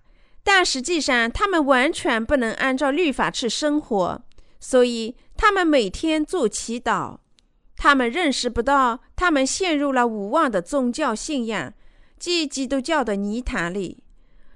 [0.50, 4.22] 但实际上，他们完全不能按照律法去生活，
[4.62, 7.18] 所以他们每天做祈祷。
[7.76, 11.74] 他们认识不到，他们陷入了无望的宗教信仰，
[12.18, 14.02] 即基督教的泥潭里。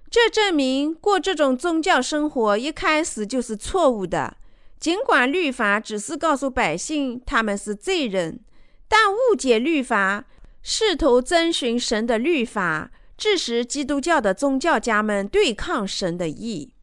[0.09, 4.37] 这证明过这种宗教生活一开始就是错误的。
[4.79, 8.39] 尽管律法只是告诉百姓他们是罪人，
[8.87, 10.23] 但误解律法，
[10.63, 12.91] 试图遵循神的律法。
[13.21, 16.73] 致使基督教的宗教家们对抗神的意。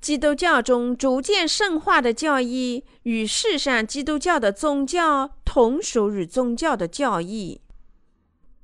[0.00, 7.60] 基督教中逐渐圣化的教义与世上基督教的宗教同属于宗教的教义，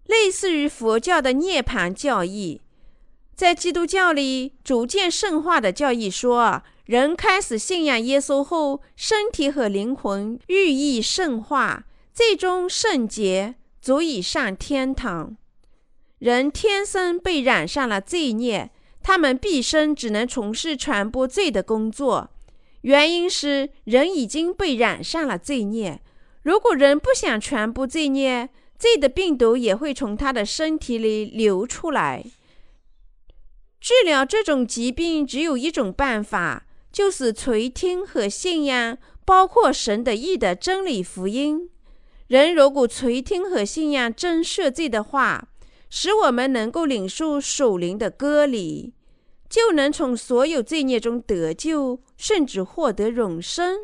[0.07, 2.61] 类似于佛教的涅槃教义。
[3.35, 15.37] 在基督教里，逐渐圣化的教义说，人开始信仰耶稣后，身体和灵魂寓意圣化，最终圣洁，足以上天堂。
[16.25, 18.71] 人天生被染上了罪孽，
[19.03, 22.31] 他们毕生只能从事传播罪的工作。
[22.81, 26.01] 原因是人已经被染上了罪孽。
[26.41, 32.25] 如果人不想传播罪孽，罪的病毒也会从他的身体里流出来。
[33.79, 41.69] 治疗这种疾病只有一种办法，就是垂听和信仰包括神的义的真理福音。
[42.29, 45.49] 人如果垂听和信仰真赦罪的话，
[45.97, 48.95] 使我们能够领受属灵的割礼，
[49.49, 53.79] 就能从所有罪孽中得救，甚至获得永生。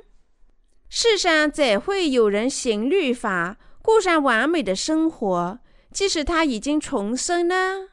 [0.89, 5.61] 世上怎会有人行律法，过上完美的生活，
[5.93, 7.91] 即使他已经重生呢？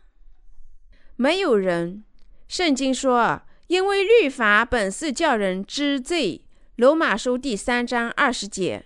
[1.16, 2.04] 没有人。
[2.48, 6.44] 圣经说，因为律法本是叫人知罪。
[6.76, 8.86] 罗马书第三章二十节。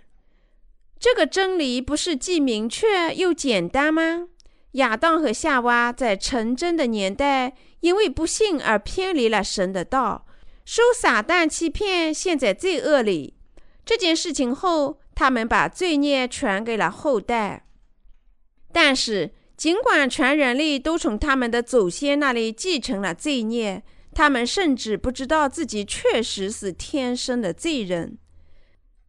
[1.00, 4.28] 这个真理不是既明确又简单吗？
[4.74, 10.26] 亚当和夏娃在成真的年代，因为不信而偏离了神的道，
[10.64, 13.36] 受撒旦欺骗，陷在罪恶里。
[13.84, 17.66] 这件事情后，他们把罪孽传给了后代。
[18.72, 28.18] 但是，尽管全人类都从他们的祖先那里继承了罪孽，他们甚至不知道自己确实是天生的罪人。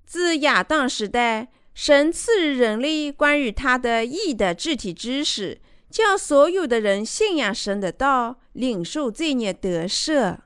[0.05, 1.49] 自亚当时代。
[1.75, 5.59] 神赐予人类关于他的义的具体知识，
[5.91, 10.39] 叫所有的人信仰神的道，领受罪孽得赦。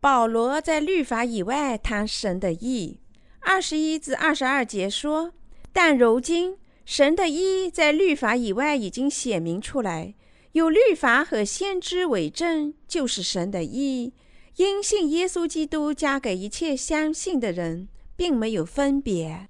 [0.00, 3.00] 保罗在律法以外谈神的义，
[3.40, 5.34] 二十一至二十二节说
[5.74, 10.14] ：“但如今神的义在律法以外已经显明出来，
[10.52, 14.14] 有律法和先知为证，就是神的义。
[14.56, 19.49] 因信耶稣基督，加给一切相信的人，并没有分别。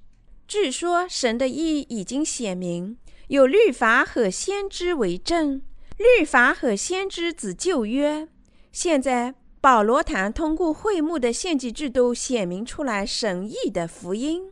[0.51, 2.96] 据说神的意已经显明，
[3.28, 5.62] 有律法和先知为证。
[5.96, 8.26] 律法和先知指旧约。
[8.72, 14.51] 现在保罗谈通过会幕的献祭制度，显明出来神意的福音。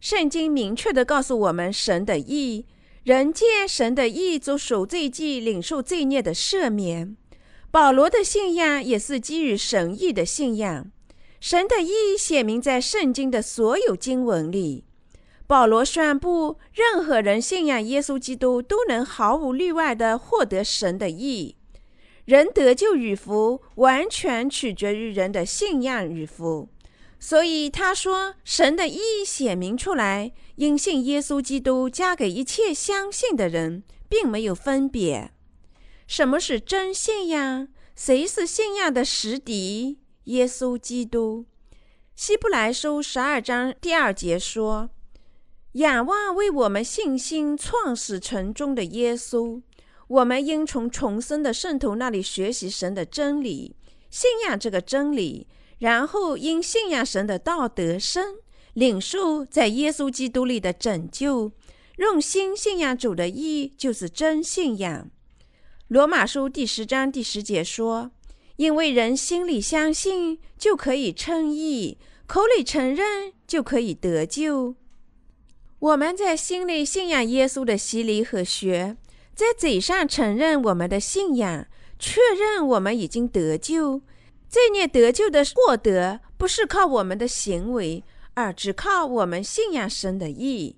[0.00, 2.66] 圣经明确地告诉我们神的意。
[3.02, 7.16] 人借神的意做赎罪祭，领受罪孽的赦免。
[7.70, 10.92] 保罗的信仰也是基于神意的信仰。
[11.40, 14.84] 神的意写明在圣经的所有经文里。
[15.52, 21.56] 保罗宣布，任何人信仰耶稣基督，都能毫无例外地获得神的义。
[22.24, 26.70] 人得救与否，完全取决于人的信仰与否。
[27.20, 35.32] 所以他说，神的义显明出来，因信耶稣基督，加给一切相信的人，并没有分别。
[36.06, 37.68] 什么是真信仰？
[37.94, 39.98] 谁是信仰的实底？
[40.24, 41.44] 耶稣基督。
[42.16, 44.88] 希伯来书十二章第二节说
[45.72, 49.62] ：“仰望为我们信心创始成终的耶稣，
[50.06, 53.74] 我们应从重生的圣徒那里学习神的真理，
[54.10, 55.46] 信仰这个真理。”
[55.80, 58.36] 然后因信仰神的道德生，
[58.74, 61.50] 领受在耶稣基督里的拯救，
[61.96, 65.10] 用心信仰主的义，就是真信仰。
[65.88, 68.12] 罗马书第十章第十节说
[68.56, 71.96] ：“因为人心里相信，就可以称义；
[72.26, 74.76] 口里承认，就可以得救。”
[75.82, 78.96] 我们在心里信仰耶稣的洗礼和血，
[79.34, 81.66] 在嘴上承认我们的信仰，
[81.98, 84.00] 确认我们已经得救。
[84.48, 88.04] 罪孽得救的获得，不是靠我们的行为，
[88.34, 90.76] 而只靠我们信仰神的义。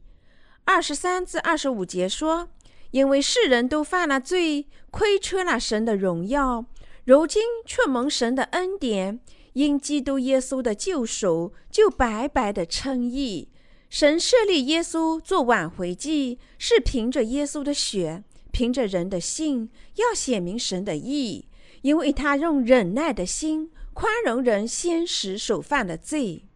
[0.65, 2.49] 二十三至二十五节说
[2.93, 6.65] ：“因为世人都犯了罪，亏缺了神的荣耀，
[7.05, 9.21] 如今却蒙神的恩典，
[9.53, 13.51] 因基督耶稣的救赎，就白白的称义。
[13.95, 21.47] 神设立耶稣做挽回祭，是凭着耶稣的血，凭着人的信，要显明神的义。”
[21.83, 26.49] 因为他用忍耐的心宽容人先时所犯的罪。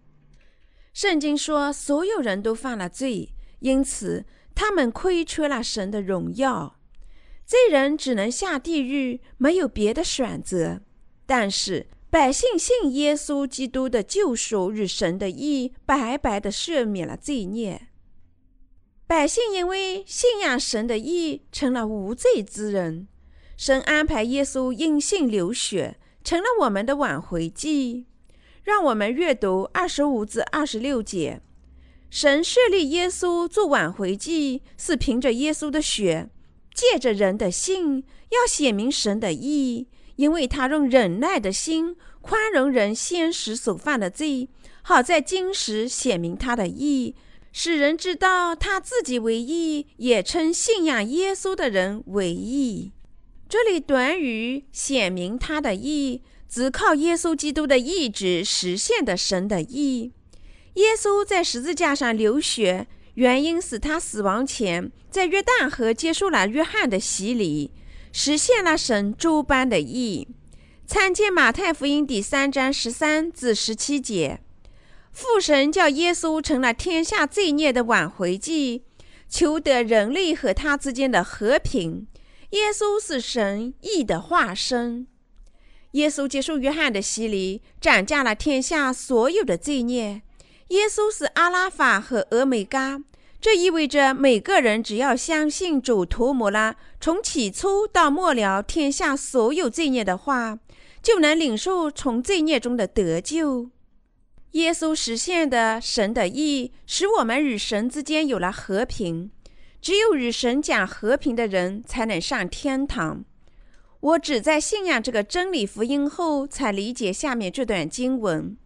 [0.93, 4.25] 圣经说，所有人都犯了罪，因此
[4.57, 6.81] 他们亏缺了神的荣耀。
[7.47, 10.81] 罪人只能下地狱，没有别的选择。
[11.25, 17.89] 但是百姓信耶稣基督的救赎与神的义，白白的赦免了罪孽。
[19.07, 23.09] 百姓因为信仰神的义，成了无罪之人。
[23.59, 28.07] 神安排耶稣因信流血，成了我们的挽回祭。
[28.63, 31.43] 让我们阅读二十五至二十六节。
[32.09, 36.31] 神设立耶稣做挽回祭，是凭着耶稣的血，
[36.75, 39.89] 借着人的信，要显明神的义，
[40.19, 44.49] 因为他用忍耐的心宽容人先时所犯的罪，
[44.83, 47.15] 好在今时显明他的义，
[47.53, 52.91] 使人知道他自己为义，也称信仰耶稣的人为义。
[53.49, 60.13] 这里短语显明他的义，只靠耶稣基督的意志实现的神的义。
[60.75, 67.71] 耶稣在十字架上流血，原因是他死亡前在约旦河接受了约翰的洗礼，
[68.13, 70.29] 实现了神诸般的义。
[70.87, 74.41] 参见马太福音第三章十三至十七节。
[75.13, 78.85] 父神叫耶稣成了天下罪孽的挽回祭，
[79.29, 82.07] 求得人类和他之间的和平。
[82.51, 85.07] 耶稣是神义的化身。
[85.93, 90.23] 耶稣接受约翰的洗礼，斩下了天下所有的罪孽。
[90.69, 93.01] 耶稣是阿拉法和俄美嘎，
[93.41, 100.59] 这意味着每个人只要相信主涂抹了从起初到末了天下所有罪孽的话，
[101.01, 103.71] 就能领受从罪孽中的得救。
[104.53, 109.31] 耶稣实现的神的意，使我们与神之间有了和平。
[109.81, 113.25] 只有与神讲和平的人才能上天堂。
[114.01, 118.57] 我只在信仰这个真理福音后，才理解下面这段经文：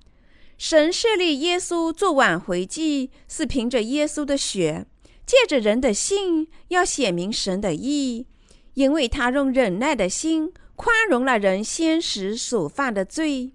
[0.59, 4.87] 神设立耶稣做挽回祭，是凭着耶稣的血，
[5.27, 8.27] 借着人的信，要显明神的义，
[8.75, 13.53] 因为他用忍耐的心宽容了人先时所犯的罪。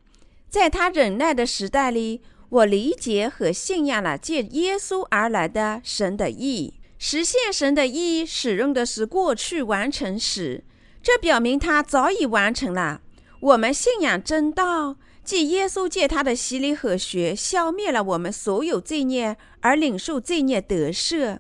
[0.49, 6.73] 在他忍耐的时代里，我理解和信仰了借耶稣而来的神的义。
[6.99, 10.63] 实现神的义使用的是过去完成时，
[11.03, 13.01] 这表明他早已完成了。
[13.39, 14.95] 我们信仰真道，
[15.27, 21.39] 即耶稣借他的洗礼和血消灭了我们所有罪孽，而领受罪孽得赦。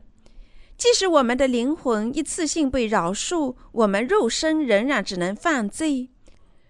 [0.77, 6.09] 即使我们的灵魂一次性被饶恕，我们肉身仍然只能犯罪。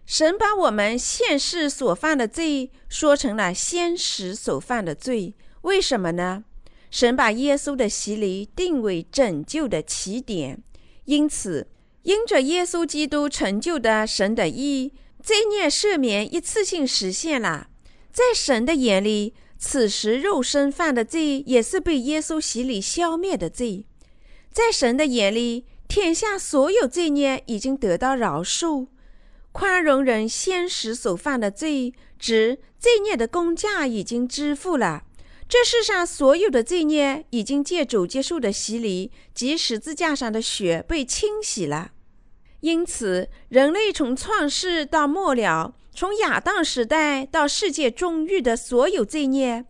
[0.05, 6.43] 神把我们现世所犯的罪说成了先时所犯的罪，为什么呢？
[6.91, 10.61] 神把耶稣的洗礼定为拯救的起点，
[11.05, 11.67] 因此，
[12.03, 14.93] 因着耶稣基督成就的神的义，
[15.27, 17.67] 罪孽赦免一次性实现了。
[18.13, 23.83] 在神的眼里，此时肉身犯的罪也是被耶稣洗礼消灭的罪。
[24.53, 28.87] 在神的眼里，天下所有罪孽已经得到饶恕。
[29.51, 35.03] 宽容人先时所犯的罪，指罪孽的工价已经支付了。
[35.49, 41.91] 这世上所有的罪孽已经借主接受的洗礼及十字架上的血被清洗了。
[42.61, 49.65] 因此，人类从创世到末了，从亚当时代到世界终日的所有罪孽，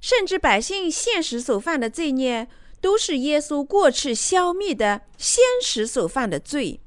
[0.00, 2.48] 甚至百姓现实所犯的罪孽，
[2.80, 6.80] 都是耶稣过去消灭的先时所犯的罪。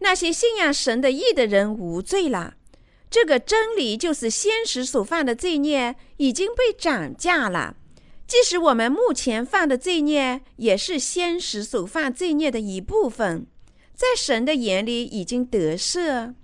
[0.00, 2.54] 那些信仰神的义的人无罪了。
[3.10, 7.76] 这个真理就是先时所犯的罪孽已经被涨价了。
[8.26, 13.46] 即使我们目前犯的罪孽，也是先时所犯罪孽的一部分，
[13.98, 16.34] 在神的眼里已经得赦。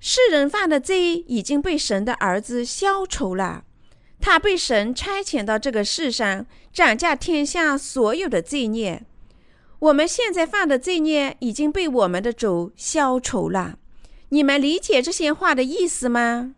[0.00, 3.62] 世人犯的罪已经被神的儿子消除了。
[4.20, 9.04] 他被神差遣到这个世上，涨价天下所有的罪孽。
[9.78, 13.78] 我们现在犯的罪孽已经被我们的主消除了。
[14.30, 16.56] 你们理解这些话的意思吗？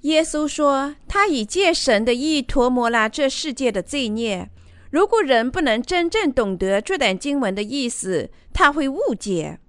[0.00, 4.48] 耶稣说，他已借神的意涂抹了这世界的罪孽。
[4.96, 9.60] 如果人不能真正懂得这段经文的意思，他会误解。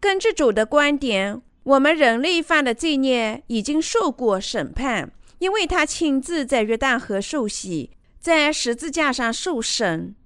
[0.00, 10.16] 根据主的观点，我们人类犯的罪孽已经受过审判，因为他亲自在约旦河受洗，在十字架上受审。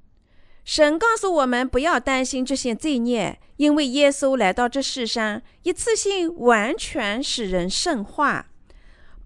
[0.64, 8.46] 神告诉我们不要担心这些罪孽，因为耶稣来到这世上，一次性完全使人圣化。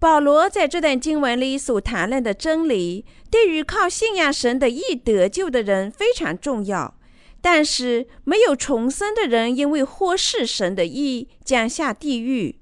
[0.01, 6.95] 保罗在这段经文里所谈论的真理，对于靠信仰神的义得救的人非常重要。
[7.39, 12.55] 但是没有重生的人，因为忽视神的义，将下地狱。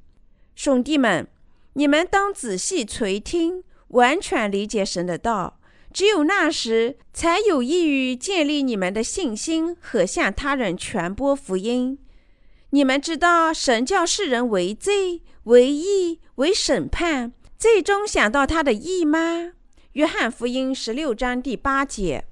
[0.54, 1.26] 兄弟们，
[1.76, 5.62] 你们当仔细垂听，完全理解神的道。
[5.94, 11.98] 只有那时，才有益于建立你们的信心和向他人传播福音。
[12.72, 19.52] 你们知道，神叫世人为罪、为义、为审判，最终想到他的义吗？
[19.92, 22.24] 约翰福音十六章第八节，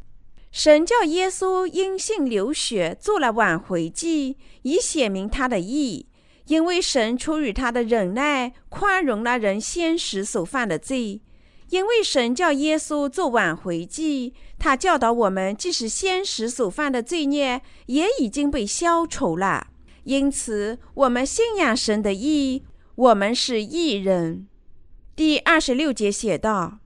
[0.49, 6.07] 神叫耶稣因信流血，做了挽回祭，以显明他的义。
[6.45, 11.21] 因为神出于他的忍耐，宽容了人先时所犯的罪。
[11.67, 19.67] 因为神叫耶稣做挽回祭，他教导我们，即使先时所犯的罪孽也已经被消除了。
[20.05, 22.63] 因此，我们信仰神的义，
[22.97, 24.47] 我们是义人。
[25.15, 26.79] 第二十六节写道：“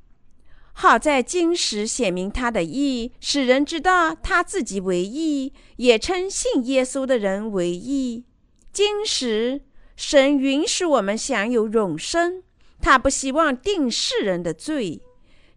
[0.73, 8.25] 好在今时显明他的义，使人知道他自己为义，也称信耶稣的人为义。
[8.73, 9.61] 今时，
[9.95, 12.43] 神允许我们享有永生。”
[12.81, 15.01] 他不希望定世人的罪。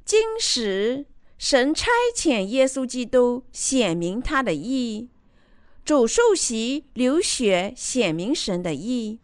[0.04, 5.08] 今时，神差遣耶稣基督显明他的义，
[5.84, 9.18] 主受洗流血显明神的义。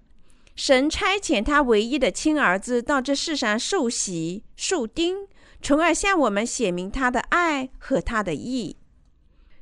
[0.62, 5.26] 神差遣他唯一的亲儿子到这世上受洗受钉，
[5.62, 8.76] 从而向我们显明他的爱和他的义。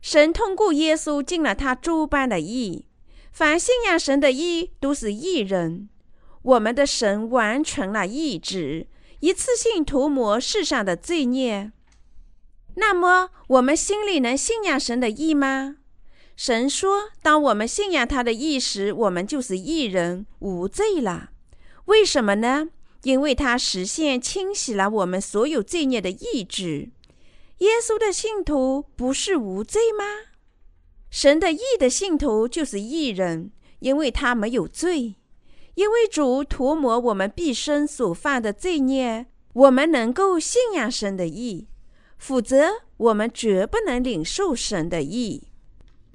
[0.03, 2.86] 神通过耶稣尽了他诸般的义。
[3.30, 5.88] 凡信仰神的义，都是义人。
[6.42, 8.88] 我们的神完成了义旨，
[9.20, 11.70] 一次性涂抹世上的罪孽。
[12.74, 15.76] 那么，我们心里能信仰神的义吗？
[16.39, 21.30] 神说，当我们信仰他的意时，我们就是义人，无罪了。
[21.86, 22.68] 为什么呢？
[23.03, 26.91] 因为他实现清洗了我们所有罪孽的意志。
[27.59, 30.05] 耶稣的信徒不是无罪吗？
[31.11, 35.16] 神的义的信徒就是义人，因为他没有罪。
[35.74, 41.66] 因为主涂抹我们毕生所犯的罪孽，我们能够信仰神的义，
[42.16, 45.47] 否则我们绝不能领受神的义。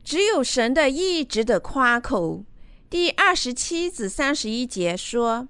[0.04, 2.44] 只有神的义值得夸口。
[2.90, 5.48] 第二十七至三十一节说：“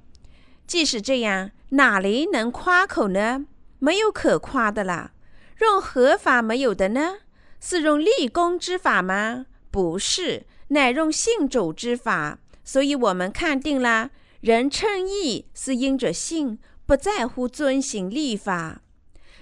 [0.68, 3.46] 既是这样，哪里能夸口呢？
[3.80, 5.12] 没有可夸的了。
[5.60, 7.18] 用何法没有的呢？
[7.60, 9.46] 是用立功之法吗？
[9.72, 18.82] 不是，乃用信主之法。”所以，我们看定了，人称义是因着信，不在乎遵行立法。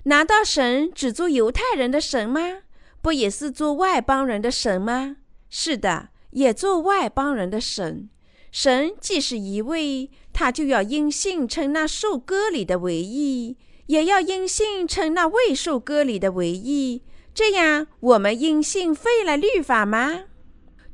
[0.05, 2.63] 难道神只做犹太人的神吗？
[3.01, 5.17] 不也是做外邦人的神吗？
[5.49, 8.09] 是的，也做外邦人的神。
[8.51, 17.03] 神既是一位，他就要因信称那受割礼的为义，也要因信称那未受割礼的为义。
[17.33, 20.25] 这样，我们因信废了律法吗？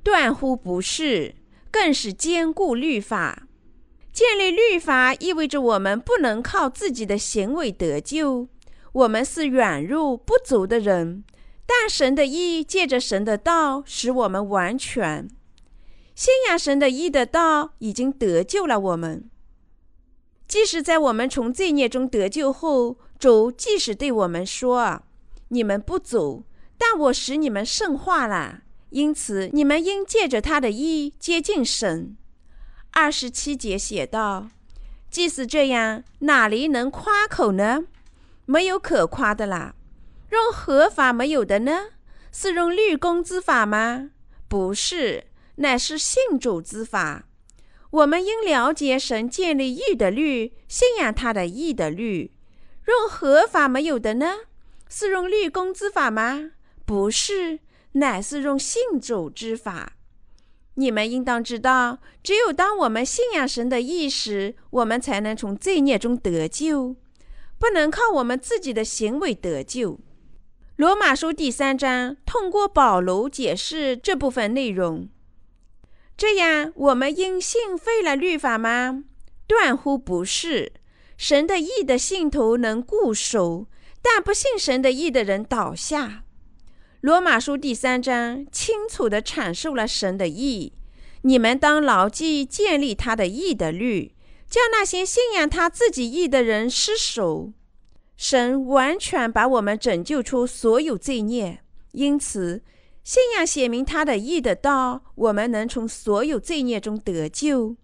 [0.03, 1.35] 断乎不是，
[1.69, 3.47] 更是坚固律法。
[4.13, 8.47] 建立律法意味着我们不能靠自己的行为得救，
[8.91, 11.23] 我们是软弱不足的人。
[11.67, 15.27] 但神的意借着神的道使我们完全。
[16.15, 19.29] 信仰神的意的道已经得救了我们。
[20.47, 25.03] 即使在我们从罪孽中得救后，主即使对我们说
[25.49, 26.43] ：“你们不走，
[26.77, 28.61] 但我使你们圣化了。
[28.91, 32.15] 因此，你们应借着他的意接近神。”
[32.91, 34.47] 二十七节写道
[35.11, 37.83] ：“即使这样，哪里能夸口呢？
[38.45, 39.75] 没有可夸的啦。
[40.29, 41.89] 用何法没有的呢？
[42.31, 44.11] 是用律公之法吗？
[44.47, 45.25] 不是。”
[45.59, 47.23] 乃是信主之法。
[47.89, 52.31] 我们应了解神建立义的律，信仰他的义的律。
[52.85, 54.35] 用何法没有的呢？
[54.87, 56.51] 是用律公之法吗？
[56.85, 57.59] 不是，
[57.93, 59.93] 乃是用信主之法。
[60.75, 66.95] 你们应当知道，只有当我们信仰神的义时，我们才能从罪孽中得救，
[67.57, 69.99] 不能靠我们自己的行为得救。
[70.77, 75.09] 罗马书第三章通过保罗解释这部分内容。
[76.15, 79.03] 这样，我们因信废了律法吗？
[79.47, 80.73] 断乎不是。
[81.17, 83.65] 神的义的信徒能固守，
[84.03, 86.23] 但不信神的义的人倒下。
[87.01, 90.73] 罗马书第三章清楚地阐述了神的义。
[91.23, 94.13] 你们当牢记建立他的义的律，
[94.47, 97.51] 叫那些信仰他自己义的人失守。
[98.17, 101.61] 神完全把我们拯救出所有罪孽，
[101.91, 102.63] 因此。
[103.03, 107.77] 信仰写明他的义的道，我们能从所有罪孽中得救；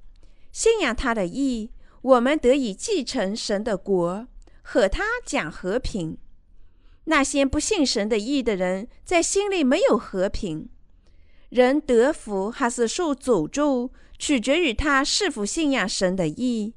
[0.52, 1.72] 信仰他的义，
[2.02, 4.28] 我们得以继承神的国，
[4.62, 6.18] 和他讲和平。
[7.06, 10.68] 那些不信神的义的人，在心里没有和平。
[11.48, 16.74] 人得福还是受诅咒，取决于他是否信仰神的义。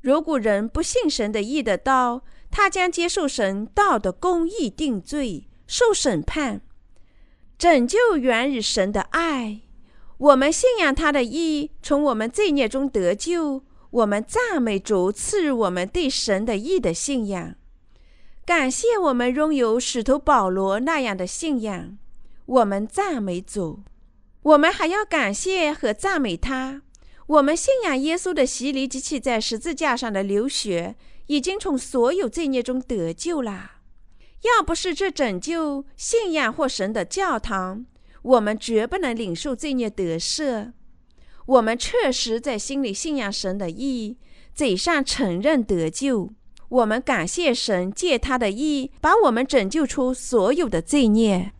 [0.00, 2.22] 如果人不信神的义的道，
[2.52, 6.60] 他将接受神道的公义定罪，受审判。
[7.58, 9.62] 拯救源于神的爱，
[10.18, 13.64] 我们信仰他的义，从我们罪孽中得救。
[13.90, 17.54] 我们赞美主赐予我们对神的义的信仰，
[18.46, 21.98] 感谢我们拥有使徒保罗那样的信仰。
[22.46, 23.80] 我们赞美主，
[24.42, 26.80] 我们还要感谢和赞美他。
[27.26, 30.96] 我们信仰耶稣的洗礼及其在十字架上的流血，
[31.32, 33.78] 已经从所有罪孽中得救了。
[34.42, 37.86] 要不是这拯救、信仰或神的教堂，
[38.20, 40.72] 我们绝不能领受罪孽得赦。
[41.46, 44.18] 我们确实在心里信仰神的义，
[44.54, 46.34] 嘴上承认得救。
[46.68, 51.52] 我们感谢神借他的义把我们拯救出所有的罪孽。